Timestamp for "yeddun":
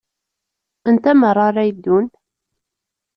1.67-2.05